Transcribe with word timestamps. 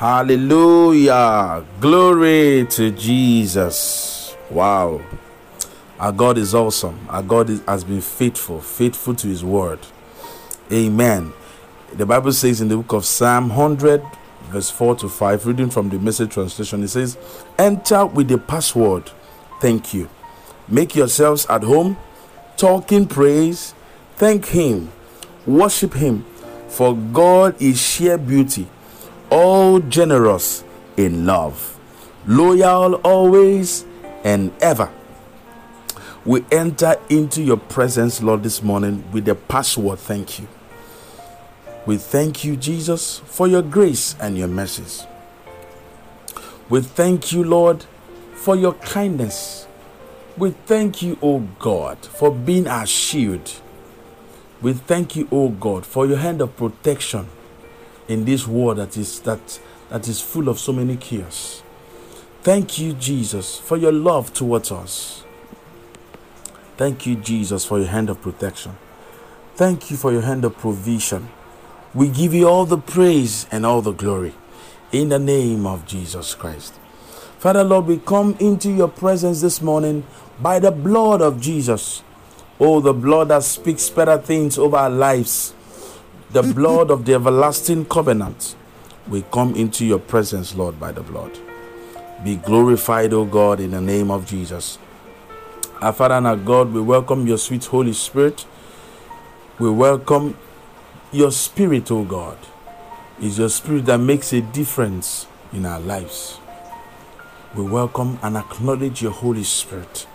Hallelujah. 0.00 1.62
Glory 1.78 2.66
to 2.70 2.90
Jesus. 2.90 4.34
Wow. 4.48 5.02
Our 5.98 6.10
God 6.10 6.38
is 6.38 6.54
awesome. 6.54 6.98
Our 7.10 7.22
God 7.22 7.50
is, 7.50 7.60
has 7.68 7.84
been 7.84 8.00
faithful, 8.00 8.62
faithful 8.62 9.14
to 9.16 9.28
his 9.28 9.44
word. 9.44 9.78
Amen. 10.72 11.34
The 11.92 12.06
Bible 12.06 12.32
says 12.32 12.62
in 12.62 12.68
the 12.68 12.78
book 12.78 12.94
of 12.94 13.04
Psalm 13.04 13.50
100, 13.50 14.02
verse 14.44 14.70
4 14.70 14.96
to 14.96 15.08
5, 15.10 15.44
reading 15.44 15.68
from 15.68 15.90
the 15.90 15.98
message 15.98 16.32
translation, 16.32 16.82
it 16.82 16.88
says, 16.88 17.18
Enter 17.58 18.06
with 18.06 18.28
the 18.28 18.38
password, 18.38 19.10
thank 19.60 19.92
you. 19.92 20.08
Make 20.66 20.96
yourselves 20.96 21.44
at 21.50 21.62
home, 21.62 21.98
talk 22.56 22.90
in 22.90 23.06
praise, 23.06 23.74
thank 24.16 24.46
Him, 24.46 24.92
worship 25.44 25.92
Him, 25.92 26.24
for 26.68 26.96
God 26.96 27.60
is 27.60 27.78
sheer 27.78 28.16
beauty 28.16 28.66
all 29.30 29.78
generous 29.80 30.64
in 30.96 31.24
love, 31.24 31.78
loyal 32.26 32.94
always 32.96 33.84
and 34.24 34.52
ever. 34.60 34.90
We 36.24 36.44
enter 36.52 36.96
into 37.08 37.42
your 37.42 37.56
presence, 37.56 38.22
Lord, 38.22 38.42
this 38.42 38.62
morning 38.62 39.10
with 39.12 39.26
a 39.28 39.34
password 39.34 39.98
thank 40.00 40.38
you. 40.38 40.48
We 41.86 41.96
thank 41.96 42.44
you, 42.44 42.56
Jesus, 42.56 43.20
for 43.20 43.48
your 43.48 43.62
grace 43.62 44.14
and 44.20 44.36
your 44.36 44.48
mercies. 44.48 45.06
We 46.68 46.82
thank 46.82 47.32
you, 47.32 47.42
Lord, 47.42 47.86
for 48.34 48.54
your 48.54 48.74
kindness. 48.74 49.66
We 50.36 50.50
thank 50.50 51.02
you, 51.02 51.18
O 51.22 51.40
God, 51.58 51.98
for 52.04 52.30
being 52.30 52.66
our 52.66 52.86
shield. 52.86 53.60
We 54.60 54.74
thank 54.74 55.16
you, 55.16 55.26
O 55.32 55.48
God, 55.48 55.86
for 55.86 56.06
your 56.06 56.18
hand 56.18 56.42
of 56.42 56.56
protection 56.56 57.28
in 58.10 58.24
this 58.24 58.46
world 58.46 58.78
that 58.78 58.96
is 58.96 59.20
that 59.20 59.60
that 59.88 60.08
is 60.08 60.20
full 60.20 60.48
of 60.48 60.58
so 60.58 60.72
many 60.72 60.96
chaos. 60.96 61.62
Thank 62.42 62.78
you, 62.78 62.92
Jesus, 62.94 63.58
for 63.58 63.76
your 63.76 63.92
love 63.92 64.32
towards 64.32 64.72
us. 64.72 65.24
Thank 66.76 67.06
you, 67.06 67.16
Jesus, 67.16 67.64
for 67.64 67.78
your 67.78 67.88
hand 67.88 68.08
of 68.08 68.22
protection. 68.22 68.78
Thank 69.56 69.90
you 69.90 69.96
for 69.96 70.12
your 70.12 70.22
hand 70.22 70.44
of 70.44 70.56
provision. 70.56 71.28
We 71.92 72.08
give 72.08 72.32
you 72.32 72.48
all 72.48 72.64
the 72.64 72.78
praise 72.78 73.46
and 73.50 73.66
all 73.66 73.82
the 73.82 73.92
glory 73.92 74.34
in 74.90 75.10
the 75.10 75.18
name 75.18 75.66
of 75.66 75.86
Jesus 75.86 76.34
Christ. 76.34 76.74
Father, 77.38 77.64
Lord, 77.64 77.86
we 77.86 77.98
come 77.98 78.36
into 78.40 78.70
your 78.70 78.88
presence 78.88 79.40
this 79.42 79.60
morning 79.60 80.06
by 80.40 80.58
the 80.58 80.70
blood 80.70 81.20
of 81.20 81.40
Jesus. 81.40 82.02
Oh, 82.58 82.80
the 82.80 82.94
blood 82.94 83.28
that 83.28 83.42
speaks 83.42 83.90
better 83.90 84.18
things 84.18 84.56
over 84.56 84.76
our 84.76 84.90
lives 84.90 85.54
the 86.32 86.42
blood 86.42 86.92
of 86.92 87.04
the 87.04 87.14
everlasting 87.14 87.84
covenant. 87.86 88.54
We 89.08 89.22
come 89.32 89.56
into 89.56 89.84
your 89.84 89.98
presence, 89.98 90.54
Lord, 90.54 90.78
by 90.78 90.92
the 90.92 91.02
blood. 91.02 91.36
Be 92.22 92.36
glorified, 92.36 93.12
O 93.12 93.24
God, 93.24 93.58
in 93.58 93.72
the 93.72 93.80
name 93.80 94.12
of 94.12 94.26
Jesus. 94.26 94.78
Our 95.80 95.92
Father 95.92 96.14
and 96.14 96.28
our 96.28 96.36
God, 96.36 96.72
we 96.72 96.80
welcome 96.80 97.26
your 97.26 97.38
sweet 97.38 97.64
Holy 97.64 97.92
Spirit. 97.92 98.46
We 99.58 99.70
welcome 99.70 100.36
your 101.10 101.32
Spirit, 101.32 101.90
O 101.90 102.04
God. 102.04 102.38
It's 103.20 103.38
your 103.38 103.48
Spirit 103.48 103.86
that 103.86 103.98
makes 103.98 104.32
a 104.32 104.40
difference 104.40 105.26
in 105.52 105.66
our 105.66 105.80
lives. 105.80 106.38
We 107.56 107.64
welcome 107.64 108.20
and 108.22 108.36
acknowledge 108.36 109.02
your 109.02 109.10
Holy 109.10 109.42
Spirit. 109.42 110.06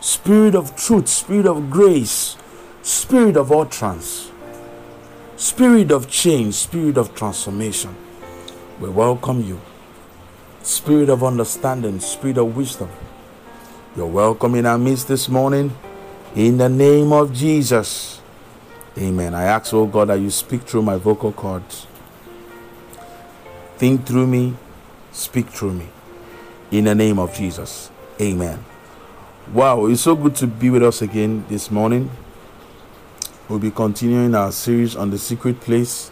Spirit 0.00 0.54
of 0.54 0.76
truth, 0.76 1.08
Spirit 1.08 1.46
of 1.46 1.68
grace, 1.68 2.36
Spirit 2.82 3.36
of 3.36 3.50
utterance 3.50 4.31
Spirit 5.42 5.90
of 5.90 6.08
change, 6.08 6.54
Spirit 6.54 6.96
of 6.96 7.16
transformation, 7.16 7.92
we 8.78 8.88
welcome 8.88 9.42
you. 9.42 9.60
Spirit 10.62 11.08
of 11.08 11.24
understanding, 11.24 11.98
Spirit 11.98 12.38
of 12.38 12.56
wisdom, 12.56 12.88
you're 13.96 14.06
welcome 14.06 14.54
in 14.54 14.66
our 14.66 14.78
midst 14.78 15.08
this 15.08 15.28
morning. 15.28 15.74
In 16.36 16.58
the 16.58 16.68
name 16.68 17.12
of 17.12 17.32
Jesus. 17.32 18.20
Amen. 18.96 19.34
I 19.34 19.42
ask, 19.42 19.74
oh 19.74 19.84
God, 19.84 20.10
that 20.10 20.20
you 20.20 20.30
speak 20.30 20.62
through 20.62 20.82
my 20.82 20.94
vocal 20.94 21.32
cords. 21.32 21.88
Think 23.78 24.06
through 24.06 24.28
me, 24.28 24.54
speak 25.10 25.48
through 25.48 25.72
me. 25.72 25.88
In 26.70 26.84
the 26.84 26.94
name 26.94 27.18
of 27.18 27.34
Jesus. 27.34 27.90
Amen. 28.20 28.64
Wow, 29.52 29.86
it's 29.86 30.02
so 30.02 30.14
good 30.14 30.36
to 30.36 30.46
be 30.46 30.70
with 30.70 30.84
us 30.84 31.02
again 31.02 31.44
this 31.48 31.68
morning. 31.68 32.12
We'll 33.52 33.58
be 33.58 33.70
continuing 33.70 34.34
our 34.34 34.50
series 34.50 34.96
on 34.96 35.10
the 35.10 35.18
secret 35.18 35.60
place. 35.60 36.10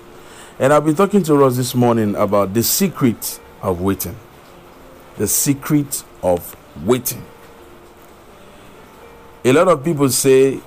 And 0.59 0.75
I'll 0.75 0.83
be 0.83 0.93
talking 0.93 1.23
to 1.23 1.43
us 1.47 1.57
this 1.57 1.75
morning 1.75 2.15
about 2.15 2.53
the 2.53 2.63
secret 2.63 3.41
of 3.63 3.81
waiting. 3.81 4.15
The 5.17 5.27
secret 5.27 6.05
of 6.23 6.55
waiting. 6.85 7.25
A 9.43 9.53
lot 9.53 9.69
of 9.69 9.83
people 9.83 10.11
say 10.11 10.61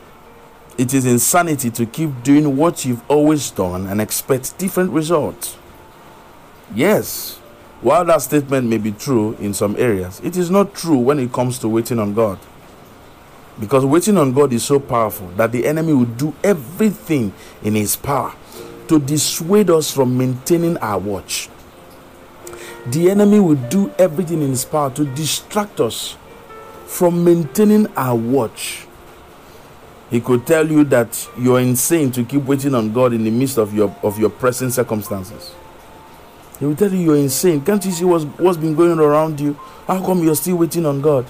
it 0.76 0.96
is 0.96 1.06
insanity 1.06 1.70
to 1.70 1.86
keep 1.86 2.24
doing 2.24 2.58
what 2.58 2.86
you've 2.86 3.08
always 3.08 3.52
done 3.52 3.86
and 3.86 4.02
expect 4.02 4.58
different 4.58 4.94
results. 4.94 5.56
Yes, 6.74 7.36
while 7.82 8.04
that 8.06 8.24
statement 8.24 8.68
may 8.68 8.80
be 8.80 8.94
true 8.94 9.34
in 9.40 9.54
some 9.54 9.76
areas, 9.78 10.20
it 10.24 10.36
is 10.36 10.50
not 10.50 10.74
true 10.74 10.98
when 10.98 11.20
it 11.20 11.32
comes 11.32 11.60
to 11.60 11.70
waiting 11.70 12.00
on 12.00 12.16
God. 12.16 12.40
Because 13.60 13.86
waiting 13.86 14.18
on 14.18 14.34
God 14.34 14.52
is 14.52 14.64
so 14.64 14.80
powerful 14.80 15.28
that 15.38 15.52
the 15.52 15.66
enemy 15.66 15.94
will 15.94 16.06
do 16.06 16.34
everything 16.44 17.34
in 17.62 17.76
his 17.76 17.96
power 17.96 18.34
to 18.88 19.00
dissuade 19.00 19.70
us 19.70 19.92
from 19.92 20.18
maintaining 20.18 20.78
our 20.78 21.00
watch. 21.00 21.50
The 22.88 23.12
enemy 23.12 23.40
will 23.40 23.56
do 23.70 23.94
everything 23.98 24.42
in 24.42 24.50
his 24.50 24.66
power 24.66 24.90
to 24.92 25.06
distract 25.06 25.80
us 25.80 26.18
from 26.86 27.24
maintaining 27.24 27.88
our 27.96 28.16
watch. 28.16 28.88
He 30.10 30.20
could 30.20 30.46
tell 30.46 30.70
you 30.70 30.84
that 30.86 31.28
you're 31.40 31.60
insane 31.60 32.12
to 32.12 32.24
keep 32.24 32.44
waiting 32.44 32.76
on 32.76 32.92
God 32.94 33.14
in 33.14 33.24
the 33.24 33.32
midst 33.32 33.58
of 33.58 33.74
your 33.74 33.96
of 34.04 34.20
your 34.20 34.30
present 34.30 34.74
circumstances. 34.74 35.54
He 36.60 36.66
will 36.66 36.76
tell 36.76 36.92
you 36.92 37.00
you're 37.00 37.16
insane. 37.16 37.62
Can't 37.62 37.84
you 37.84 37.92
see 37.92 38.06
what's, 38.06 38.26
what's 38.38 38.58
been 38.58 38.76
going 38.76 39.00
around 39.00 39.40
you? 39.40 39.54
How 39.88 40.06
come 40.06 40.24
you're 40.24 40.36
still 40.36 40.58
waiting 40.58 40.86
on 40.86 41.02
God? 41.02 41.26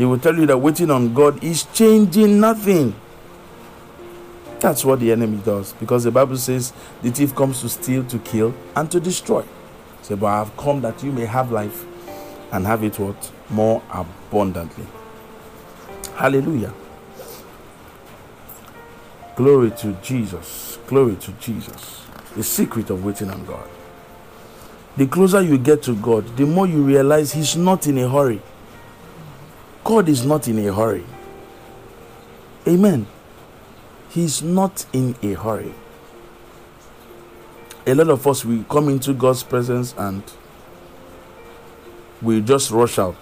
He 0.00 0.06
will 0.06 0.18
tell 0.18 0.34
you 0.34 0.46
that 0.46 0.56
waiting 0.56 0.90
on 0.90 1.12
God 1.12 1.44
is 1.44 1.64
changing 1.74 2.40
nothing. 2.40 2.94
That's 4.58 4.82
what 4.82 4.98
the 4.98 5.12
enemy 5.12 5.42
does 5.44 5.74
because 5.74 6.04
the 6.04 6.10
Bible 6.10 6.38
says 6.38 6.72
the 7.02 7.10
thief 7.10 7.34
comes 7.34 7.60
to 7.60 7.68
steal, 7.68 8.02
to 8.04 8.18
kill, 8.20 8.54
and 8.74 8.90
to 8.92 8.98
destroy. 8.98 9.44
Say, 10.00 10.14
but 10.14 10.28
I 10.28 10.38
have 10.38 10.56
come 10.56 10.80
that 10.80 11.02
you 11.04 11.12
may 11.12 11.26
have 11.26 11.52
life 11.52 11.84
and 12.50 12.66
have 12.66 12.82
it 12.82 12.98
what? 12.98 13.30
More 13.50 13.82
abundantly. 13.90 14.86
Hallelujah. 16.14 16.72
Glory 19.36 19.70
to 19.72 19.92
Jesus. 20.02 20.78
Glory 20.86 21.16
to 21.16 21.32
Jesus. 21.32 22.06
The 22.36 22.42
secret 22.42 22.88
of 22.88 23.04
waiting 23.04 23.28
on 23.28 23.44
God. 23.44 23.68
The 24.96 25.06
closer 25.06 25.42
you 25.42 25.58
get 25.58 25.82
to 25.82 25.94
God, 25.94 26.38
the 26.38 26.46
more 26.46 26.66
you 26.66 26.80
realize 26.80 27.32
He's 27.32 27.54
not 27.54 27.86
in 27.86 27.98
a 27.98 28.08
hurry. 28.08 28.40
God 29.90 30.08
is 30.08 30.24
not 30.24 30.46
in 30.46 30.56
a 30.68 30.72
hurry. 30.72 31.04
Amen. 32.64 33.08
He's 34.10 34.40
not 34.40 34.86
in 34.92 35.16
a 35.20 35.32
hurry. 35.32 35.74
A 37.88 37.94
lot 37.96 38.08
of 38.08 38.24
us, 38.24 38.44
we 38.44 38.64
come 38.70 38.88
into 38.88 39.12
God's 39.12 39.42
presence 39.42 39.92
and 39.98 40.22
we 42.22 42.40
just 42.40 42.70
rush 42.70 43.00
out. 43.00 43.20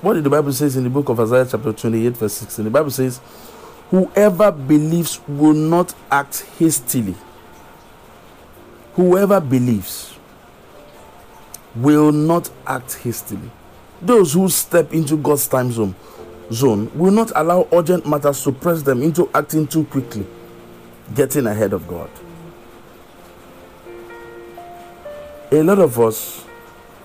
What 0.00 0.14
did 0.14 0.24
the 0.24 0.30
Bible 0.30 0.54
says 0.54 0.76
in 0.76 0.84
the 0.84 0.88
book 0.88 1.10
of 1.10 1.20
Isaiah 1.20 1.46
chapter 1.50 1.70
28 1.70 2.16
verse 2.16 2.32
16? 2.32 2.64
The 2.64 2.70
Bible 2.70 2.90
says, 2.90 3.20
whoever 3.90 4.50
believes 4.50 5.20
will 5.28 5.52
not 5.52 5.92
act 6.10 6.46
hastily. 6.58 7.16
Whoever 8.94 9.42
believes 9.42 10.14
will 11.76 12.12
not 12.12 12.48
act 12.66 12.94
hastily. 12.94 13.50
Those 14.00 14.32
who 14.32 14.48
step 14.48 14.92
into 14.92 15.16
God's 15.16 15.48
time 15.48 15.72
zone, 15.72 15.94
zone 16.52 16.90
will 16.94 17.10
not 17.10 17.32
allow 17.34 17.66
urgent 17.72 18.06
matters 18.06 18.42
to 18.44 18.52
press 18.52 18.82
them 18.82 19.02
into 19.02 19.28
acting 19.34 19.66
too 19.66 19.84
quickly, 19.84 20.26
getting 21.14 21.46
ahead 21.46 21.72
of 21.72 21.88
God. 21.88 22.10
A 25.50 25.62
lot 25.62 25.78
of 25.78 25.98
us, 25.98 26.44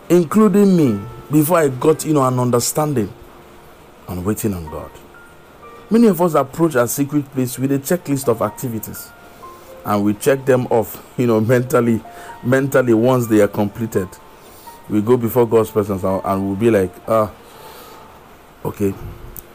including 0.10 0.76
me, 0.78 1.00
before 1.32 1.58
I 1.58 1.70
got 1.70 2.06
you 2.06 2.14
know 2.14 2.24
an 2.28 2.38
understanding 2.38 3.12
on 4.08 4.24
waiting 4.24 4.54
on 4.54 4.66
God. 4.66 4.92
Many 5.90 6.08
of 6.08 6.22
us 6.22 6.36
approach 6.36 6.76
our 6.76 6.88
secret 6.88 7.26
place 7.32 7.58
with 7.58 7.72
a 7.72 7.80
checklist 7.80 8.28
of 8.28 8.42
activities 8.42 9.10
and 9.86 10.04
we 10.04 10.14
check 10.14 10.46
them 10.46 10.68
off, 10.68 11.04
you 11.18 11.28
know, 11.28 11.42
mentally, 11.54 12.04
mentally 12.44 12.94
once 12.94 13.28
they 13.28 13.42
are 13.42 13.48
completed 13.48 14.08
we 14.90 15.02
go 15.02 15.18
before 15.18 15.48
God's 15.48 15.72
presence 15.72 16.04
and 16.04 16.48
we'll 16.48 16.56
be 16.56 16.70
like, 16.72 16.92
ah, 17.08 17.32
okay, 18.66 18.94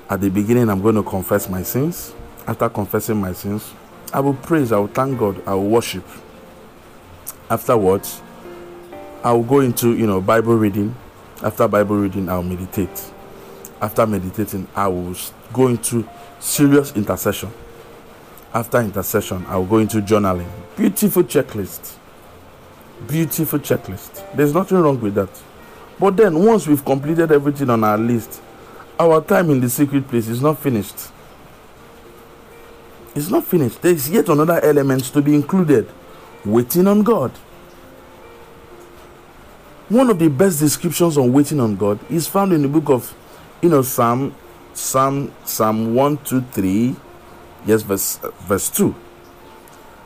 at 0.08 0.20
the 0.20 0.30
beginning, 0.30 0.68
I'm 0.70 0.80
going 0.80 0.94
to 0.94 1.02
confess 1.02 1.48
my 1.48 1.62
sins. 1.62 2.14
After 2.46 2.68
confessing 2.68 3.20
my 3.20 3.32
sins, 3.32 3.74
I 4.12 4.20
will 4.20 4.34
praise, 4.34 4.72
I 4.72 4.78
will 4.78 4.86
thank 4.88 5.18
God, 5.18 5.46
I 5.46 5.54
will 5.54 5.68
worship. 5.68 6.04
Afterwards, 7.50 8.22
I'll 9.22 9.42
go 9.42 9.60
into 9.60 9.94
you 9.96 10.06
know 10.06 10.20
Bible 10.20 10.56
reading. 10.56 10.94
After 11.42 11.68
Bible 11.68 11.96
reading, 11.96 12.28
I'll 12.28 12.42
meditate. 12.42 13.12
After 13.80 14.06
meditating, 14.06 14.66
I 14.74 14.88
will 14.88 15.14
go 15.52 15.68
into 15.68 16.08
serious 16.40 16.92
intercession. 16.96 17.50
After 18.54 18.80
intercession, 18.80 19.44
I'll 19.48 19.66
go 19.66 19.78
into 19.78 19.98
journaling. 19.98 20.48
Beautiful 20.76 21.22
checklist. 21.24 21.96
Beautiful 23.06 23.58
checklist. 23.60 24.24
There's 24.34 24.52
nothing 24.52 24.78
wrong 24.78 25.00
with 25.00 25.14
that. 25.14 25.30
But 25.98 26.16
then, 26.16 26.44
once 26.44 26.66
we've 26.66 26.84
completed 26.84 27.32
everything 27.32 27.70
on 27.70 27.84
our 27.84 27.98
list, 27.98 28.40
our 28.98 29.20
time 29.20 29.50
in 29.50 29.60
the 29.60 29.70
secret 29.70 30.08
place 30.08 30.28
is 30.28 30.42
not 30.42 30.58
finished. 30.58 31.08
It's 33.14 33.30
not 33.30 33.44
finished. 33.44 33.82
There's 33.82 34.08
yet 34.10 34.28
another 34.28 34.60
element 34.60 35.04
to 35.04 35.22
be 35.22 35.34
included 35.34 35.88
waiting 36.44 36.86
on 36.86 37.02
God. 37.02 37.30
One 39.88 40.10
of 40.10 40.18
the 40.18 40.28
best 40.28 40.60
descriptions 40.60 41.16
on 41.16 41.32
waiting 41.32 41.60
on 41.60 41.76
God 41.76 41.98
is 42.10 42.26
found 42.26 42.52
in 42.52 42.62
the 42.62 42.68
book 42.68 42.90
of, 42.90 43.14
you 43.62 43.70
know, 43.70 43.82
Psalm, 43.82 44.34
Psalm, 44.74 45.32
Psalm 45.44 45.94
1, 45.94 46.18
2, 46.24 46.40
3, 46.42 46.96
yes, 47.66 47.82
verse, 47.82 48.18
verse 48.40 48.68
2. 48.70 48.94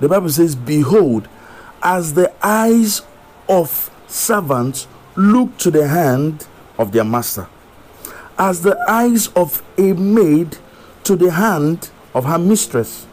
The 0.01 0.09
Bible 0.09 0.29
says, 0.29 0.55
Behold, 0.55 1.29
as 1.83 2.15
the 2.15 2.33
eyes 2.43 3.03
of 3.49 3.91
servants 4.07 4.87
look 5.17 5.57
to 5.59 5.71
the 5.71 5.87
hand 5.89 6.47
of 6.79 6.93
their 6.93 7.05
master, 7.05 7.49
as 8.39 8.63
the 8.63 8.79
eyes 8.89 9.29
of 9.29 9.63
a 9.79 9.93
maid 9.93 10.57
to 11.05 11.17
the 11.17 11.31
hand 11.31 11.91
of 12.15 12.25
her 12.25 12.39
mistress, 12.39 13.07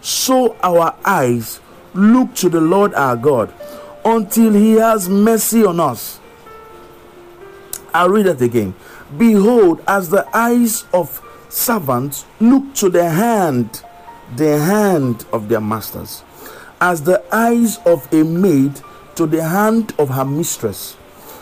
so 0.00 0.56
our 0.62 0.94
eyes 1.04 1.60
look 1.94 2.34
to 2.34 2.48
the 2.48 2.60
Lord 2.60 2.94
our 2.94 3.16
God 3.16 3.52
until 4.04 4.52
he 4.52 4.74
has 4.74 5.08
mercy 5.08 5.64
on 5.64 5.80
us. 5.80 6.20
I'll 7.92 8.10
read 8.10 8.26
it 8.26 8.40
again. 8.42 8.74
Behold, 9.16 9.82
as 9.86 10.10
the 10.10 10.26
eyes 10.36 10.84
of 10.92 11.22
servants 11.48 12.24
look 12.40 12.74
to 12.74 12.90
the 12.90 13.08
hand, 13.08 13.82
the 14.36 14.58
hand 14.58 15.24
of 15.32 15.48
their 15.48 15.60
masters, 15.60 16.22
as 16.80 17.02
the 17.02 17.22
eyes 17.34 17.78
of 17.86 18.12
a 18.12 18.24
maid 18.24 18.80
to 19.14 19.26
the 19.26 19.42
hand 19.42 19.94
of 19.98 20.10
her 20.10 20.24
mistress, 20.24 20.96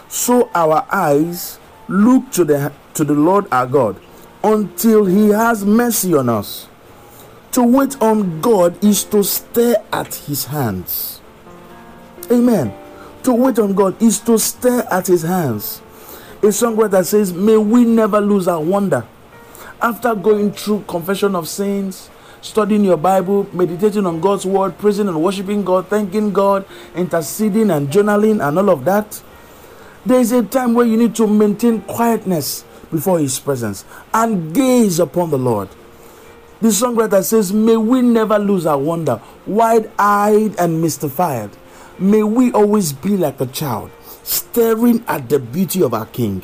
so 0.08 0.50
our 0.54 0.86
eyes 0.90 1.58
look 1.88 2.30
to 2.32 2.44
the 2.44 2.72
to 2.94 3.04
the 3.04 3.14
Lord 3.14 3.46
our 3.50 3.66
God 3.66 4.00
until 4.42 5.06
he 5.06 5.30
has 5.30 5.64
mercy 5.64 6.14
on 6.14 6.28
us. 6.28 6.68
To 7.52 7.62
wait 7.62 8.00
on 8.02 8.40
God 8.40 8.82
is 8.84 9.04
to 9.04 9.22
stare 9.22 9.82
at 9.92 10.14
his 10.14 10.44
hands. 10.46 11.20
Amen. 12.30 12.74
To 13.22 13.32
wait 13.32 13.58
on 13.58 13.74
God 13.74 14.00
is 14.02 14.20
to 14.20 14.38
stare 14.38 14.84
at 14.92 15.06
his 15.06 15.22
hands. 15.22 15.80
A 16.42 16.48
songwriter 16.48 17.04
says, 17.04 17.32
May 17.32 17.56
we 17.56 17.84
never 17.84 18.20
lose 18.20 18.48
our 18.48 18.60
wonder. 18.60 19.06
After 19.80 20.14
going 20.14 20.52
through 20.52 20.84
confession 20.88 21.34
of 21.34 21.48
sins, 21.48 22.10
studying 22.44 22.84
your 22.84 22.98
Bible, 22.98 23.48
meditating 23.54 24.04
on 24.04 24.20
God's 24.20 24.44
word, 24.44 24.76
praising 24.76 25.08
and 25.08 25.22
worshiping 25.22 25.64
God, 25.64 25.88
thanking 25.88 26.32
God, 26.32 26.66
interceding 26.94 27.70
and 27.70 27.88
journaling, 27.88 28.46
and 28.46 28.58
all 28.58 28.68
of 28.68 28.84
that, 28.84 29.22
there 30.04 30.20
is 30.20 30.30
a 30.30 30.42
time 30.42 30.74
where 30.74 30.84
you 30.84 30.98
need 30.98 31.14
to 31.14 31.26
maintain 31.26 31.80
quietness 31.80 32.64
before 32.90 33.18
His 33.18 33.38
presence 33.40 33.86
and 34.12 34.54
gaze 34.54 35.00
upon 35.00 35.30
the 35.30 35.38
Lord. 35.38 35.70
The 36.60 36.68
songwriter 36.68 37.24
says, 37.24 37.50
May 37.50 37.78
we 37.78 38.02
never 38.02 38.38
lose 38.38 38.66
our 38.66 38.78
wonder, 38.78 39.22
wide 39.46 39.90
eyed 39.98 40.54
and 40.58 40.82
mystified. 40.82 41.50
May 41.98 42.22
we 42.22 42.52
always 42.52 42.92
be 42.92 43.16
like 43.16 43.40
a 43.40 43.46
child, 43.46 43.90
staring 44.22 45.02
at 45.08 45.30
the 45.30 45.38
beauty 45.38 45.82
of 45.82 45.94
our 45.94 46.06
King. 46.06 46.42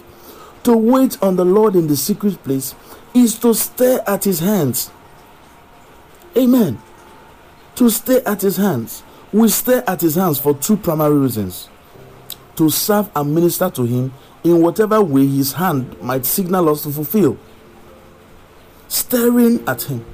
To 0.63 0.77
wait 0.77 1.23
on 1.23 1.37
the 1.37 1.45
Lord 1.45 1.77
in 1.77 1.89
the 1.89 1.97
secret 1.97 2.43
place 2.43 2.75
is 3.13 3.39
to 3.41 3.53
stare 3.53 4.03
at 4.09 4.25
His 4.25 4.41
hands. 4.41 4.91
Amen. 6.37 6.81
To 7.77 7.91
stay 7.91 8.23
at 8.25 8.43
His 8.43 8.57
hands. 8.57 9.03
We 9.33 9.49
stay 9.49 9.83
at 9.87 10.01
His 10.01 10.17
hands 10.17 10.39
for 10.39 10.55
two 10.55 10.77
primary 10.77 11.19
reasons 11.19 11.69
to 12.57 12.69
serve 12.69 13.11
and 13.17 13.35
minister 13.35 13.71
to 13.71 13.85
Him 13.85 14.13
in 14.45 14.61
whatever 14.61 15.01
way 15.01 15.27
His 15.27 15.53
hand 15.55 16.01
might 16.03 16.27
signal 16.27 16.69
us 16.69 16.83
to 16.83 16.91
fulfill. 16.91 17.39
Staring 18.89 19.67
at 19.67 19.83
Him. 19.83 20.05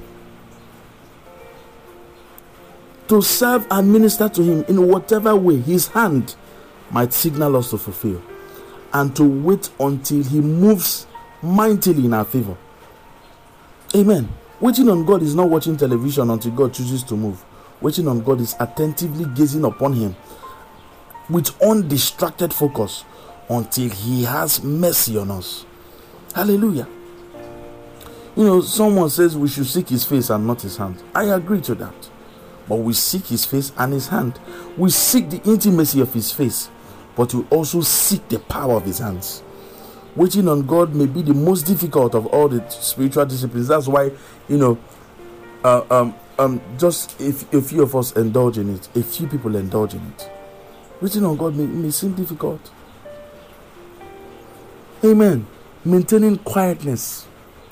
To 3.09 3.21
serve 3.21 3.65
and 3.71 3.91
minister 3.91 4.29
to 4.29 4.43
Him 4.43 4.63
in 4.67 4.87
whatever 4.87 5.35
way 5.35 5.57
His 5.57 5.87
hand 5.87 6.35
might 6.91 7.13
signal 7.13 7.55
us 7.57 7.69
to 7.71 7.77
fulfill. 7.77 8.21
And 8.93 9.15
to 9.15 9.23
wait 9.23 9.69
until 9.79 10.23
He 10.23 10.39
moves 10.39 11.05
mightily 11.41 12.05
in 12.05 12.13
our 12.13 12.25
favor. 12.25 12.55
Amen. 13.95 14.29
Waiting 14.59 14.89
on 14.89 15.05
God 15.05 15.21
is 15.21 15.35
not 15.35 15.49
watching 15.49 15.77
television 15.77 16.31
until 16.31 16.51
God 16.51 16.73
chooses 16.73 17.03
to 17.03 17.15
move. 17.15 17.43
Waiting 17.79 18.07
on 18.07 18.21
God 18.21 18.41
is 18.41 18.55
attentively 18.59 19.25
gazing 19.35 19.63
upon 19.63 19.93
Him 19.93 20.15
with 21.29 21.61
undistracted 21.61 22.51
focus 22.51 23.05
until 23.49 23.89
He 23.89 24.23
has 24.23 24.63
mercy 24.63 25.15
on 25.17 25.29
us. 25.29 25.63
Hallelujah. 26.33 26.87
You 28.35 28.43
know, 28.45 28.61
someone 28.61 29.11
says 29.11 29.37
we 29.37 29.47
should 29.47 29.67
seek 29.67 29.89
His 29.89 30.03
face 30.03 30.31
and 30.31 30.47
not 30.47 30.63
His 30.63 30.77
hand. 30.77 31.03
I 31.13 31.25
agree 31.25 31.61
to 31.61 31.75
that. 31.75 32.09
But 32.67 32.77
we 32.77 32.93
seek 32.93 33.27
His 33.27 33.45
face 33.45 33.71
and 33.77 33.93
His 33.93 34.07
hand. 34.07 34.39
We 34.75 34.89
seek 34.89 35.29
the 35.29 35.41
intimacy 35.43 36.01
of 36.01 36.11
His 36.13 36.31
face, 36.31 36.69
but 37.15 37.31
we 37.31 37.45
also 37.51 37.81
seek 37.81 38.27
the 38.27 38.39
power 38.39 38.73
of 38.75 38.85
His 38.85 38.97
hands. 38.97 39.43
Waiting 40.17 40.47
on 40.47 40.65
God 40.65 40.95
may 40.95 41.05
be 41.05 41.21
the 41.21 41.35
most 41.35 41.67
difficult 41.67 42.15
of 42.15 42.25
all 42.25 42.47
the 42.47 42.67
spiritual 42.71 43.23
disciplines. 43.23 43.67
That's 43.67 43.87
why, 43.87 44.11
you 44.49 44.57
know, 44.57 44.79
uh, 45.63 45.83
um, 45.91 46.15
um, 46.39 46.59
just 46.79 47.21
if 47.21 47.53
a 47.53 47.61
few 47.61 47.83
of 47.83 47.95
us 47.95 48.13
indulge 48.13 48.57
in 48.57 48.73
it, 48.73 48.89
a 48.97 49.03
few 49.03 49.27
people 49.27 49.55
indulge 49.55 49.93
in 49.93 50.01
it. 50.07 50.31
Waiting 51.01 51.23
on 51.23 51.37
God 51.37 51.55
may, 51.55 51.67
may 51.67 51.91
seem 51.91 52.15
difficult. 52.15 52.71
Amen. 55.05 55.45
Maintaining 55.85 56.39
quietness 56.39 57.27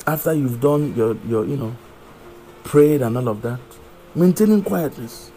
after 0.05 0.31
you've 0.31 0.61
done 0.61 0.93
your, 0.95 1.17
your, 1.27 1.45
you 1.47 1.57
know, 1.57 1.75
prayed 2.63 3.01
and 3.01 3.17
all 3.17 3.27
of 3.27 3.41
that. 3.41 3.59
Maintaining 4.13 4.61
quietness 4.61 5.31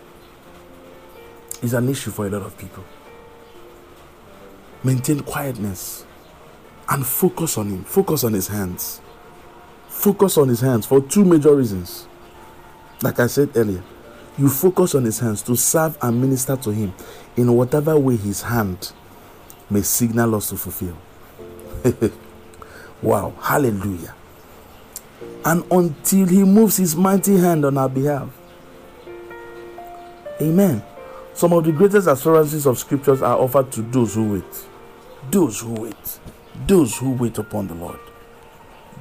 is 1.63 1.73
an 1.73 1.89
issue 1.89 2.11
for 2.11 2.27
a 2.27 2.31
lot 2.31 2.43
of 2.43 2.59
people. 2.59 2.85
Maintain 4.85 5.21
quietness 5.21 6.05
and 6.89 7.07
focus 7.07 7.59
on 7.59 7.69
Him. 7.69 7.85
Focus 7.85 8.25
on 8.25 8.33
His 8.33 8.49
hands. 8.49 9.01
Focus 9.89 10.39
on 10.39 10.49
His 10.49 10.61
hands 10.61 10.87
for 10.87 11.01
two 11.01 11.25
major 11.25 11.55
reasons. 11.55 12.07
Like 13.03 13.21
I 13.21 13.27
said 13.27 13.51
earlier, 13.55 13.83
you 14.39 14.49
focus 14.49 14.95
on 14.95 15.05
His 15.05 15.19
hands 15.19 15.43
to 15.43 15.57
serve 15.57 15.99
and 16.03 16.21
minister 16.21 16.57
to 16.57 16.71
Him 16.71 16.95
in 17.37 17.53
whatever 17.53 17.99
way 17.99 18.17
His 18.17 18.43
hand 18.43 18.93
may 19.71 19.83
signal 19.83 20.35
us 20.35 20.51
to 20.51 20.57
fulfill. 20.57 20.97
wow, 23.03 23.35
hallelujah. 23.41 24.15
And 25.45 25.65
until 25.71 26.27
He 26.27 26.43
moves 26.45 26.77
His 26.77 26.97
mighty 26.97 27.37
hand 27.37 27.65
on 27.65 27.77
our 27.77 27.89
behalf. 27.89 28.29
Amen. 30.41 30.83
Some 31.35 31.53
of 31.53 31.65
the 31.65 31.73
greatest 31.73 32.09
assurances 32.09 32.67
of 32.67 32.79
scriptures 32.79 33.23
are 33.23 33.37
offered 33.39 33.71
to 33.73 33.83
those 33.83 34.15
who 34.15 34.35
wait. 34.35 34.67
Those 35.31 35.61
who 35.61 35.73
wait. 35.73 36.21
Those 36.67 36.97
who 36.99 37.13
wait 37.13 37.39
upon 37.39 37.69
the 37.69 37.75
Lord. 37.75 37.99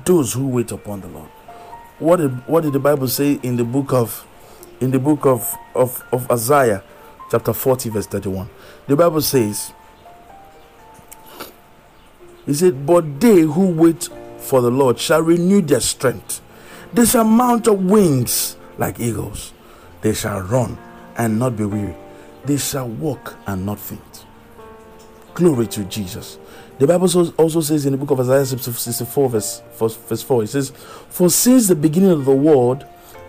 Those 0.05 0.33
who 0.33 0.47
wait 0.47 0.71
upon 0.71 1.01
the 1.01 1.07
Lord. 1.07 1.29
What 1.99 2.17
did, 2.17 2.47
what 2.47 2.63
did 2.63 2.73
the 2.73 2.79
Bible 2.79 3.07
say 3.07 3.39
in 3.43 3.55
the 3.55 3.63
book 3.63 3.91
of 3.93 4.25
in 4.79 4.91
the 4.91 4.99
book 4.99 5.25
of, 5.25 5.55
of, 5.73 6.03
of 6.11 6.29
Isaiah, 6.29 6.83
chapter 7.31 7.51
40, 7.51 7.89
verse 7.89 8.05
31? 8.05 8.47
The 8.85 8.95
Bible 8.95 9.21
says, 9.21 9.73
He 12.45 12.53
said, 12.53 12.85
But 12.85 13.19
they 13.19 13.41
who 13.41 13.71
wait 13.71 14.09
for 14.37 14.61
the 14.61 14.69
Lord 14.71 14.99
shall 14.99 15.21
renew 15.21 15.61
their 15.61 15.81
strength. 15.81 16.41
They 16.93 17.05
shall 17.05 17.25
mount 17.25 17.67
up 17.67 17.77
wings 17.77 18.55
like 18.77 18.99
eagles. 18.99 19.53
They 20.01 20.13
shall 20.13 20.41
run 20.41 20.77
and 21.17 21.39
not 21.39 21.57
be 21.57 21.65
weary. 21.65 21.95
They 22.45 22.57
shall 22.57 22.87
walk 22.87 23.35
and 23.45 23.65
not 23.65 23.79
faint. 23.79 24.25
Glory 25.33 25.67
to 25.67 25.83
Jesus. 25.85 26.37
The 26.79 26.85
Bible 26.85 27.33
also 27.37 27.61
says 27.61 27.85
in 27.85 27.93
the 27.93 27.97
book 27.97 28.11
of 28.11 28.19
Isaiah 28.19 28.45
64, 28.45 29.29
verse, 29.29 29.61
verse 29.79 30.21
4, 30.21 30.43
it 30.43 30.47
says, 30.47 30.71
For 31.09 31.29
since 31.29 31.67
the 31.67 31.75
beginning 31.75 32.11
of 32.11 32.25
the 32.25 32.35
world, 32.35 32.85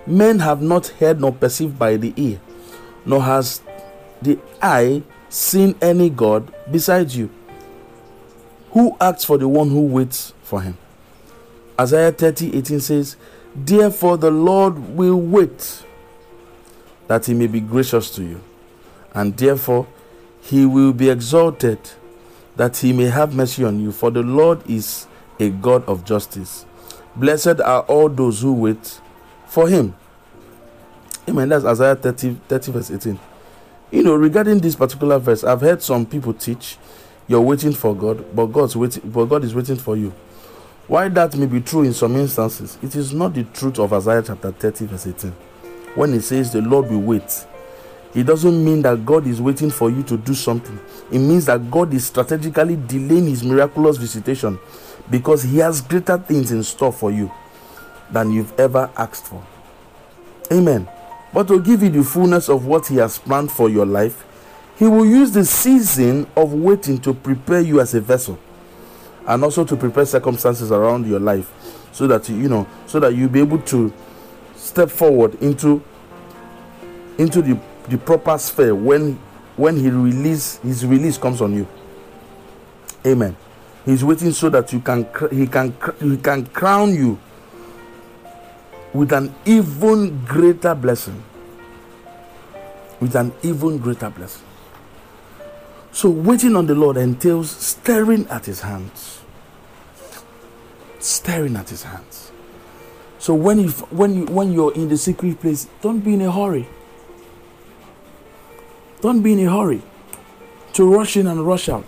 men 0.07 0.39
have 0.41 0.61
not 0.61 0.89
heard 0.89 1.21
nor 1.21 1.33
perceived 1.33 1.79
by 1.79 1.97
the 1.97 2.13
ear, 2.17 2.41
nor 3.07 3.23
has 3.23 3.63
the 4.21 4.39
eye 4.61 5.03
seen 5.31 5.75
any 5.81 6.11
God 6.11 6.53
besides 6.71 7.17
you, 7.17 7.31
who 8.73 8.95
acts 9.01 9.25
for 9.25 9.39
the 9.39 9.49
one 9.49 9.71
who 9.71 9.81
waits 9.81 10.35
for 10.43 10.61
him. 10.61 10.77
Isaiah 11.81 12.13
30, 12.13 12.57
18 12.57 12.81
says, 12.81 13.17
Therefore 13.55 14.19
the 14.19 14.31
Lord 14.31 14.79
will 14.79 15.21
wait 15.21 15.85
that 17.07 17.25
he 17.25 17.35
may 17.35 17.47
be 17.47 17.61
gracious 17.61 18.11
to 18.17 18.23
you, 18.23 18.43
and 19.15 19.35
therefore 19.37 19.87
he 20.43 20.67
will 20.67 20.93
be 20.93 21.09
exalted, 21.09 21.79
that 22.59 22.77
he 22.77 22.93
may 22.93 23.07
have 23.07 23.35
mercy 23.35 23.65
on 23.65 23.81
you. 23.81 23.91
For 23.91 24.11
the 24.11 24.23
Lord 24.23 24.69
is 24.69 25.07
a 25.41 25.49
God 25.49 25.89
of 25.89 26.05
justice. 26.05 26.67
Blessed 27.17 27.61
are 27.61 27.83
all 27.83 28.09
those 28.09 28.43
who 28.43 28.53
wait 28.53 29.01
for 29.47 29.69
him. 29.69 29.95
Amen. 31.27 31.49
That's 31.49 31.65
Isaiah 31.65 31.97
30, 31.97 32.41
30 32.49 32.73
verse 32.73 32.91
18. 32.91 33.19
You 33.91 34.03
know, 34.03 34.15
regarding 34.15 34.59
this 34.59 34.77
particular 34.77 35.19
verse, 35.19 35.45
I've 35.45 35.63
heard 35.63 35.83
some 35.83 36.05
people 36.05 36.35
teach 36.35 36.77
you're 37.29 37.43
waiting 37.43 37.73
for 37.73 37.95
God, 37.95 38.35
but 38.35 38.47
God's 38.47 38.75
waiting, 38.75 39.11
but 39.11 39.27
God 39.27 39.45
is 39.45 39.55
waiting 39.55 39.77
for 39.77 39.97
you. 39.97 40.15
While 40.87 41.11
that 41.11 41.37
may 41.37 41.45
be 41.45 41.61
true 41.61 41.83
in 41.83 41.93
some 41.93 42.17
instances, 42.17 42.79
it 42.83 42.97
is 42.97 43.13
not 43.13 43.35
the 43.35 43.45
truth 43.45 43.79
of 43.79 43.93
Isaiah 43.93 44.23
chapter 44.27 44.51
30, 44.51 44.87
verse 44.87 45.07
18. 45.07 45.31
When 45.95 46.15
it 46.15 46.23
says 46.23 46.53
the 46.53 46.63
Lord 46.63 46.91
will 46.91 47.01
wait, 47.03 47.47
it 48.15 48.25
doesn't 48.25 48.65
mean 48.65 48.83
that 48.83 49.05
God 49.05 49.27
is 49.27 49.41
waiting 49.41 49.71
for 49.71 49.91
you 49.91 50.03
to 50.05 50.17
do 50.17 50.35
something. 50.35 50.79
It 51.13 51.19
means 51.19 51.47
that 51.47 51.71
God 51.71 51.93
is 51.93 52.07
strategically 52.07 52.77
delaying 52.77 53.27
his 53.27 53.45
miraculous 53.45 53.97
visitation 53.97 54.59
because 55.11 55.43
he 55.43 55.59
has 55.59 55.81
greater 55.81 56.19
things 56.19 56.51
in 56.51 56.63
store 56.63 56.93
for 56.93 57.11
you 57.11 57.31
than 58.11 58.31
you've 58.31 58.59
ever 58.59 58.91
asked 58.97 59.27
for. 59.27 59.45
Amen. 60.51 60.89
But 61.33 61.49
to 61.49 61.61
give 61.61 61.83
you 61.83 61.91
the 61.91 62.03
fullness 62.03 62.49
of 62.49 62.67
what 62.67 62.87
he 62.87 62.97
has 62.97 63.19
planned 63.19 63.53
for 63.53 63.69
your 63.69 63.85
life, 63.85 64.25
he 64.79 64.87
will 64.87 65.05
use 65.05 65.33
the 65.33 65.45
season 65.45 66.27
of 66.37 66.55
waiting 66.55 66.99
to 67.01 67.13
prepare 67.13 67.61
you 67.61 67.81
as 67.81 67.95
a 67.95 68.01
vessel 68.01 68.39
and 69.27 69.45
also 69.45 69.65
to 69.65 69.77
prepare 69.77 70.07
circumstances 70.07 70.73
around 70.73 71.07
your 71.07 71.21
life 71.21 71.53
so 71.93 72.07
that 72.07 72.29
you 72.29 72.49
know 72.49 72.67
so 72.87 72.99
that 73.01 73.15
you'll 73.15 73.29
be 73.29 73.41
able 73.41 73.59
to 73.59 73.93
step 74.55 74.89
forward 74.89 75.35
into 75.43 75.83
into 77.19 77.43
the, 77.43 77.59
the 77.91 77.99
proper 77.99 78.37
sphere 78.39 78.75
when 78.75 79.15
when 79.57 79.77
he 79.77 79.91
release 79.91 80.59
his 80.59 80.85
release 80.87 81.19
comes 81.19 81.41
on 81.41 81.55
you 81.55 81.67
amen 83.07 83.37
he's 83.85 84.05
waiting 84.05 84.33
so 84.33 84.49
that 84.49 84.73
you 84.73 84.81
can 84.81 85.07
he 85.31 85.47
can 85.47 85.75
he 86.01 86.17
can 86.17 86.47
crown 86.47 86.95
you 86.95 87.19
with 88.93 89.13
an 89.13 89.35
even 89.45 90.25
greater 90.25 90.75
blessing 90.75 91.23
with 93.01 93.15
an 93.15 93.33
even 93.43 93.79
greater 93.79 94.11
blessing 94.11 94.49
so 95.99 96.11
waiting 96.11 96.55
on 96.55 96.67
the 96.67 96.77
Lord 96.77 96.97
entails 96.97 97.51
staring 97.51 98.29
at 98.29 98.47
his 98.47 98.61
hands. 98.61 99.21
Staring 101.01 101.57
at 101.57 101.69
his 101.69 101.83
hands. 101.83 102.31
So 103.19 103.35
when 103.35 103.59
you 103.59 103.71
when 103.91 104.15
you 104.15 104.25
when 104.27 104.53
you're 104.53 104.73
in 104.75 104.89
the 104.89 104.97
secret 104.97 105.41
place, 105.41 105.67
don't 105.83 105.99
be 105.99 106.15
in 106.15 106.21
a 106.21 106.31
hurry. 106.31 106.69
Don't 109.01 109.23
be 109.23 109.33
in 109.33 109.47
a 109.47 109.51
hurry 109.51 109.83
to 110.73 110.93
rush 110.93 111.17
in 111.17 111.27
and 111.29 111.47
rush 111.47 111.69
out. 111.69 111.87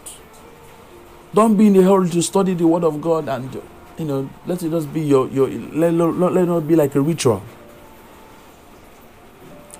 Don't 1.34 1.56
be 1.56 1.66
in 1.66 1.76
a 1.76 1.82
hurry 1.82 2.08
to 2.10 2.22
study 2.22 2.54
the 2.54 2.66
word 2.66 2.84
of 2.84 3.00
God 3.00 3.28
and 3.28 3.52
you 3.98 4.04
know 4.04 4.30
let 4.46 4.62
it 4.62 4.70
just 4.70 4.92
be 4.92 5.00
your 5.00 5.28
your 5.28 5.48
let, 5.48 5.92
let, 5.92 6.32
let 6.32 6.44
it 6.44 6.46
not 6.46 6.68
be 6.68 6.76
like 6.76 6.94
a 6.94 7.00
ritual. 7.00 7.42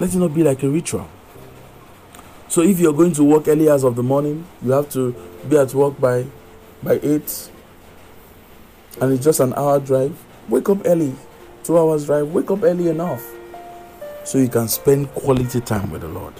Let 0.00 0.14
it 0.14 0.18
not 0.18 0.34
be 0.34 0.42
like 0.42 0.62
a 0.62 0.68
ritual. 0.68 1.08
So 2.48 2.62
if 2.62 2.80
you're 2.80 2.92
going 2.92 3.12
to 3.12 3.22
work 3.22 3.46
early 3.46 3.70
hours 3.70 3.84
of 3.84 3.94
the 3.94 4.02
morning, 4.02 4.44
you 4.62 4.72
have 4.72 4.90
to 4.90 5.14
be 5.48 5.56
at 5.56 5.72
work 5.72 6.00
by 6.00 6.26
by 6.82 6.98
eight, 7.02 7.50
and 9.00 9.12
it's 9.12 9.24
just 9.24 9.38
an 9.38 9.54
hour 9.54 9.78
drive. 9.78 10.18
Wake 10.48 10.68
up 10.68 10.78
early, 10.84 11.14
two 11.62 11.78
hours 11.78 12.06
drive. 12.06 12.28
Wake 12.32 12.50
up 12.50 12.64
early 12.64 12.88
enough 12.88 13.24
so 14.24 14.38
you 14.38 14.48
can 14.48 14.66
spend 14.66 15.12
quality 15.14 15.60
time 15.60 15.90
with 15.90 16.00
the 16.00 16.08
Lord. 16.08 16.34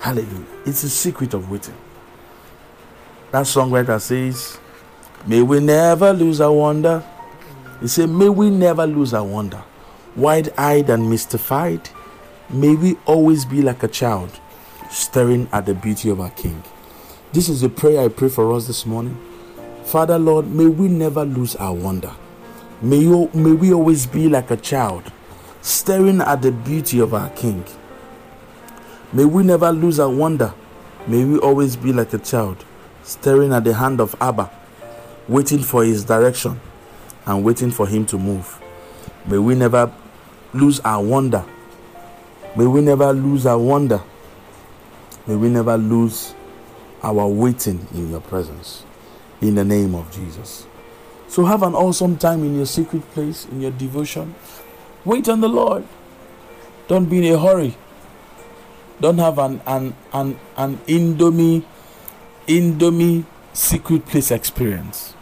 Hallelujah! 0.00 0.46
It's 0.64 0.80
the 0.82 0.88
secret 0.88 1.34
of 1.34 1.50
waiting. 1.50 1.74
That 3.32 3.44
songwriter 3.44 4.00
says, 4.00 4.58
"May 5.26 5.42
we 5.42 5.60
never 5.60 6.12
lose 6.12 6.40
our 6.40 6.52
wonder." 6.52 7.04
He 7.80 7.88
said, 7.88 8.08
"May 8.08 8.30
we 8.30 8.50
never 8.50 8.86
lose 8.86 9.14
our 9.14 9.24
wonder." 9.24 9.62
Wide-eyed 10.16 10.90
and 10.90 11.08
mystified, 11.08 11.90
may 12.48 12.74
we 12.74 12.96
always 13.06 13.44
be 13.44 13.62
like 13.62 13.82
a 13.82 13.88
child 13.88 14.30
staring 14.90 15.48
at 15.52 15.66
the 15.66 15.74
beauty 15.74 16.10
of 16.10 16.18
our 16.20 16.30
King. 16.30 16.62
This 17.32 17.48
is 17.48 17.60
the 17.60 17.68
prayer 17.68 18.00
I 18.00 18.08
pray 18.08 18.28
for 18.28 18.52
us 18.52 18.66
this 18.66 18.84
morning. 18.84 19.16
Father 19.84 20.18
Lord, 20.18 20.50
may 20.50 20.66
we 20.66 20.88
never 20.88 21.24
lose 21.24 21.54
our 21.56 21.72
wonder. 21.72 22.10
May, 22.82 22.98
you, 22.98 23.30
may 23.32 23.52
we 23.52 23.72
always 23.72 24.06
be 24.06 24.28
like 24.28 24.50
a 24.50 24.56
child, 24.56 25.04
staring 25.62 26.20
at 26.22 26.42
the 26.42 26.50
beauty 26.50 26.98
of 26.98 27.14
our 27.14 27.28
King. 27.30 27.64
May 29.12 29.24
we 29.24 29.42
never 29.42 29.72
lose 29.72 29.98
our 29.98 30.08
wonder. 30.08 30.54
May 31.08 31.24
we 31.24 31.38
always 31.38 31.74
be 31.74 31.92
like 31.92 32.12
a 32.12 32.18
child, 32.18 32.64
staring 33.02 33.52
at 33.52 33.64
the 33.64 33.74
hand 33.74 34.00
of 34.00 34.14
Abba, 34.20 34.50
waiting 35.26 35.60
for 35.64 35.84
his 35.84 36.04
direction 36.04 36.60
and 37.26 37.42
waiting 37.42 37.72
for 37.72 37.88
him 37.88 38.06
to 38.06 38.18
move. 38.18 38.60
May 39.26 39.38
we 39.38 39.56
never 39.56 39.92
lose 40.52 40.78
our 40.80 41.02
wonder. 41.02 41.44
May 42.56 42.66
we 42.66 42.82
never 42.82 43.12
lose 43.12 43.46
our 43.46 43.58
wonder. 43.58 44.00
May 45.26 45.34
we 45.34 45.48
never 45.48 45.76
lose 45.76 46.34
our 47.02 47.26
waiting 47.26 47.86
in 47.94 48.10
your 48.10 48.20
presence. 48.20 48.84
In 49.40 49.56
the 49.56 49.64
name 49.64 49.94
of 49.94 50.10
Jesus. 50.12 50.66
So 51.26 51.44
have 51.46 51.62
an 51.62 51.74
awesome 51.74 52.16
time 52.16 52.44
in 52.44 52.54
your 52.56 52.66
secret 52.66 53.02
place, 53.12 53.46
in 53.46 53.60
your 53.60 53.70
devotion. 53.72 54.34
Wait 55.04 55.28
on 55.28 55.40
the 55.40 55.48
Lord. 55.48 55.84
Don't 56.86 57.06
be 57.06 57.26
in 57.26 57.34
a 57.34 57.38
hurry. 57.38 57.76
Don't 59.00 59.18
have 59.18 59.38
an 59.38 59.60
an 59.66 59.94
an, 60.12 60.38
an 60.56 60.76
Indomie 60.86 61.64
Indomie 62.46 63.24
secret 63.52 64.06
place 64.06 64.30
experience 64.30 65.12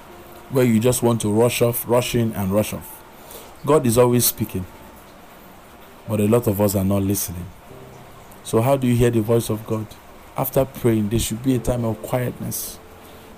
where 0.51 0.65
you 0.65 0.81
just 0.81 1.03
want 1.03 1.21
to 1.21 1.31
rush 1.31 1.63
off, 1.63 1.89
rush 1.89 2.15
in 2.15 2.33
and 2.33 2.51
rush 2.51 2.73
off. 2.73 3.03
God 3.67 3.87
is 3.87 3.99
always 3.99 4.25
speaking. 4.25 4.65
But 6.09 6.21
a 6.21 6.27
lot 6.27 6.47
of 6.47 6.61
us 6.61 6.75
are 6.75 6.85
not 6.85 7.03
listening. 7.03 7.45
So, 8.45 8.63
how 8.63 8.77
do 8.77 8.87
you 8.87 8.97
hear 8.97 9.11
the 9.11 9.21
voice 9.21 9.51
of 9.51 9.67
God? 9.67 9.87
After 10.37 10.65
praying, 10.65 11.11
there 11.11 11.19
should 11.19 11.43
be 11.43 11.55
a 11.57 11.59
time 11.59 11.85
of 11.85 12.01
quietness. 12.03 12.79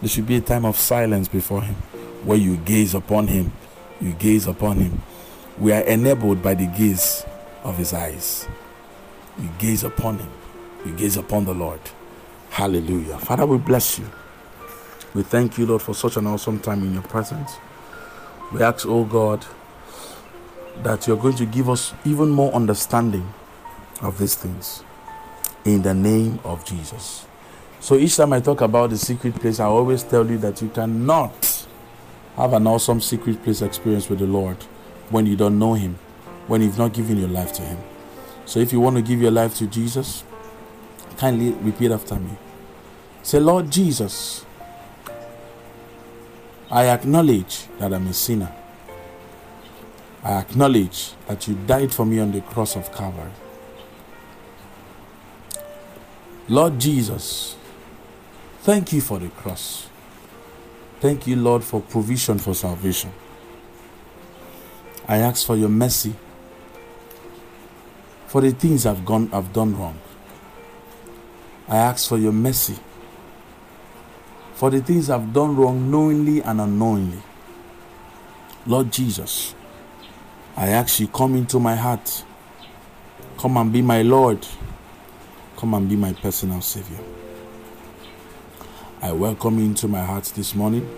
There 0.01 0.09
should 0.09 0.27
be 0.27 0.37
a 0.37 0.41
time 0.41 0.65
of 0.65 0.77
silence 0.77 1.27
before 1.27 1.63
Him 1.63 1.75
where 2.25 2.39
you 2.39 2.57
gaze 2.59 2.95
upon 2.95 3.27
Him. 3.27 3.53
You 4.01 4.13
gaze 4.13 4.47
upon 4.47 4.77
Him. 4.77 5.03
We 5.59 5.73
are 5.73 5.83
enabled 5.83 6.43
by 6.43 6.55
the 6.55 6.67
gaze 6.67 7.25
of 7.65 7.77
His 7.77 7.93
eyes. 7.93 8.47
You 9.39 9.49
gaze 9.59 9.85
upon 9.85 10.19
Him. 10.19 10.31
You 10.85 10.93
gaze 10.93 11.17
upon 11.17 11.45
the 11.45 11.55
Lord. 11.55 11.81
Hallelujah. 12.51 13.19
Father, 13.19 13.47
we 13.47 13.59
bless 13.59 13.99
you. 13.99 14.11
We 15.15 15.23
thank 15.23 15.59
you, 15.59 15.67
Lord, 15.67 15.83
for 15.83 15.95
such 15.95 16.17
an 16.17 16.27
awesome 16.27 16.61
time 16.61 16.83
in 16.83 16.95
your 16.95 17.03
presence. 17.03 17.57
We 18.53 18.63
ask, 18.63 18.87
oh 18.87 19.05
God, 19.05 19.45
that 20.83 21.07
you're 21.07 21.17
going 21.17 21.37
to 21.37 21.47
give 21.47 21.69
us 21.69 21.93
even 22.05 22.31
more 22.31 22.53
understanding 22.53 23.33
of 24.03 24.19
these 24.19 24.35
things 24.35 24.83
in 25.65 25.83
the 25.83 25.95
name 25.95 26.41
of 26.45 26.65
Jesus. 26.65 27.27
So 27.81 27.97
each 27.97 28.17
time 28.17 28.33
I 28.33 28.41
talk 28.41 28.61
about 28.61 28.91
the 28.91 28.99
secret 28.99 29.35
place, 29.35 29.61
I 29.61 29.67
always 29.67 30.03
tell 30.03 30.29
you 30.29 30.39
that 30.39 30.61
you 30.63 30.69
cannot 30.69 31.67
have 32.37 32.53
an 32.53 32.67
awesome 32.67 33.01
secret 33.01 33.43
place 33.43 33.63
experience 33.63 34.09
with 34.09 34.19
the 34.19 34.27
Lord 34.27 34.57
when 35.11 35.27
you 35.27 35.37
don't 35.37 35.59
know 35.59 35.75
Him, 35.75 35.99
when 36.47 36.63
you've 36.63 36.79
not 36.79 36.93
given 36.93 37.19
your 37.19 37.29
life 37.29 37.53
to 37.55 37.63
Him. 37.63 37.79
So 38.51 38.59
if 38.59 38.73
you 38.73 38.81
want 38.81 38.97
to 38.97 39.03
give 39.03 39.23
your 39.23 39.31
life 39.31 39.55
to 39.59 39.69
Jesus, 39.69 40.25
kindly 41.19 41.53
repeat 41.53 41.93
after 41.93 42.17
me. 42.17 42.33
Say, 43.23 43.39
Lord 43.39 43.71
Jesus, 43.71 44.45
I 46.69 46.89
acknowledge 46.89 47.69
that 47.79 47.95
I'm 47.95 48.09
a 48.09 48.13
sinner. 48.13 48.53
I 50.25 50.33
acknowledge 50.33 51.13
that 51.29 51.47
you 51.47 51.55
died 51.65 51.95
for 51.95 52.05
me 52.05 52.19
on 52.19 52.33
the 52.33 52.41
cross 52.41 52.75
of 52.75 52.93
Calvary. 52.93 53.31
Lord 56.49 56.81
Jesus, 56.81 57.55
thank 58.63 58.93
you 58.93 59.01
for 59.01 59.21
the 59.21 59.29
cross. 59.29 59.89
Thank 60.99 61.29
you, 61.29 61.37
Lord, 61.37 61.63
for 61.63 61.81
provision 61.81 62.41
for 62.41 62.57
salvation. 62.57 63.13
I 65.07 65.19
ask 65.19 65.47
for 65.47 65.55
your 65.55 65.69
mercy 65.69 66.17
for 68.31 68.41
the 68.41 68.53
things 68.53 68.87
I've 68.87 69.05
gone 69.05 69.29
I've 69.33 69.53
done 69.53 69.77
wrong. 69.77 69.99
I 71.69 71.77
ask 71.77 72.09
for 72.09 72.17
your 72.17 72.33
mercy 72.33 72.77
for 74.55 74.71
the 74.71 74.81
things 74.81 75.11
I've 75.11 75.33
done 75.33 75.57
wrong 75.57 75.91
knowingly 75.91 76.43
and 76.43 76.61
unknowingly. 76.61 77.23
Lord 78.67 78.93
Jesus, 78.93 79.55
I 80.57 80.69
ask 80.69 81.01
you 81.01 81.09
come 81.09 81.35
into 81.35 81.59
my 81.59 81.75
heart. 81.75 82.25
Come 83.39 83.57
and 83.57 83.73
be 83.73 83.83
my 83.83 84.03
Lord 84.03 84.47
Come 85.61 85.75
and 85.75 85.87
be 85.87 85.95
my 85.95 86.15
personal 86.15 86.63
Savior. 86.63 86.97
I 89.03 89.13
welcome 89.13 89.59
you 89.59 89.67
into 89.67 89.89
my 89.89 90.03
heart 90.03 90.25
this 90.35 90.55
morning. 90.55 90.89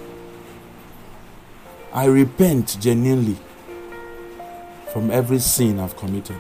I 1.93 2.05
repent 2.05 2.77
genuinely 2.81 3.37
from 4.93 5.11
every 5.11 5.41
sin 5.41 5.81
I've 5.81 5.97
committed. 5.97 6.39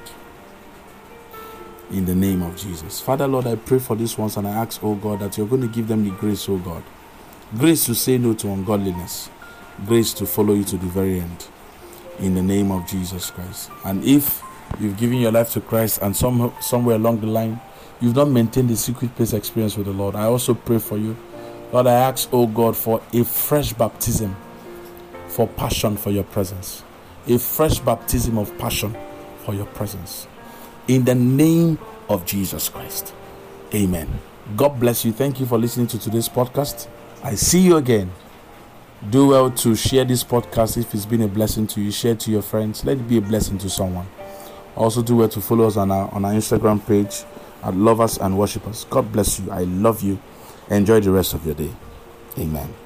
In 1.92 2.06
the 2.06 2.14
name 2.14 2.42
of 2.42 2.56
Jesus. 2.56 3.00
Father, 3.00 3.28
Lord, 3.28 3.46
I 3.46 3.56
pray 3.56 3.78
for 3.78 3.94
these 3.94 4.16
ones 4.16 4.36
and 4.36 4.48
I 4.48 4.50
ask, 4.50 4.82
oh 4.82 4.94
God, 4.94 5.20
that 5.20 5.36
you're 5.36 5.46
going 5.46 5.62
to 5.62 5.68
give 5.68 5.88
them 5.88 6.04
the 6.04 6.10
grace, 6.16 6.48
oh 6.48 6.58
God. 6.58 6.82
Grace 7.56 7.86
to 7.86 7.94
say 7.94 8.18
no 8.18 8.34
to 8.34 8.48
ungodliness, 8.48 9.28
grace 9.86 10.14
to 10.14 10.26
follow 10.26 10.54
you 10.54 10.64
to 10.64 10.76
the 10.76 10.86
very 10.86 11.20
end 11.20 11.46
in 12.18 12.34
the 12.34 12.42
name 12.42 12.70
of 12.70 12.86
Jesus 12.88 13.30
Christ. 13.30 13.70
And 13.84 14.02
if 14.04 14.42
you've 14.80 14.96
given 14.96 15.18
your 15.18 15.32
life 15.32 15.50
to 15.52 15.60
Christ 15.60 16.00
and 16.02 16.16
some, 16.16 16.52
somewhere 16.60 16.96
along 16.96 17.20
the 17.20 17.26
line 17.26 17.60
you've 18.00 18.16
not 18.16 18.28
maintained 18.28 18.68
the 18.68 18.76
secret 18.76 19.14
place 19.14 19.32
experience 19.32 19.76
with 19.76 19.86
the 19.86 19.92
Lord, 19.92 20.16
I 20.16 20.24
also 20.24 20.54
pray 20.54 20.78
for 20.78 20.96
you. 20.96 21.16
Lord, 21.72 21.86
I 21.86 21.94
ask, 21.94 22.28
oh 22.32 22.46
God, 22.46 22.76
for 22.76 23.02
a 23.12 23.24
fresh 23.24 23.72
baptism 23.72 24.34
for 25.28 25.48
passion 25.48 25.96
for 25.96 26.10
your 26.10 26.24
presence, 26.24 26.82
a 27.26 27.38
fresh 27.38 27.78
baptism 27.78 28.36
of 28.38 28.56
passion 28.58 28.94
for 29.44 29.54
your 29.54 29.66
presence. 29.66 30.26
In 30.88 31.04
the 31.04 31.14
name 31.14 31.78
of 32.08 32.26
Jesus 32.26 32.68
Christ. 32.68 33.14
Amen. 33.74 34.08
God 34.56 34.80
bless 34.80 35.04
you. 35.04 35.12
Thank 35.12 35.40
you 35.40 35.46
for 35.46 35.58
listening 35.58 35.86
to 35.88 35.98
today's 35.98 36.28
podcast. 36.28 36.88
I 37.22 37.34
see 37.36 37.60
you 37.60 37.76
again. 37.76 38.10
Do 39.10 39.28
well 39.28 39.50
to 39.50 39.74
share 39.74 40.04
this 40.04 40.22
podcast 40.22 40.76
if 40.76 40.94
it's 40.94 41.06
been 41.06 41.22
a 41.22 41.28
blessing 41.28 41.66
to 41.68 41.80
you. 41.80 41.90
Share 41.90 42.14
to 42.16 42.30
your 42.30 42.42
friends. 42.42 42.84
Let 42.84 42.98
it 42.98 43.08
be 43.08 43.18
a 43.18 43.20
blessing 43.20 43.58
to 43.58 43.70
someone. 43.70 44.06
Also, 44.76 45.02
do 45.02 45.16
well 45.16 45.28
to 45.28 45.40
follow 45.40 45.66
us 45.66 45.76
on 45.76 45.90
our 45.90 46.12
on 46.14 46.24
our 46.24 46.32
Instagram 46.32 46.84
page 46.86 47.24
at 47.62 47.74
Lovers 47.74 48.18
and 48.18 48.38
Worshippers. 48.38 48.84
God 48.90 49.10
bless 49.12 49.40
you. 49.40 49.50
I 49.50 49.64
love 49.64 50.02
you. 50.02 50.18
Enjoy 50.70 51.00
the 51.00 51.10
rest 51.10 51.34
of 51.34 51.44
your 51.44 51.54
day. 51.54 51.70
Amen. 52.38 52.81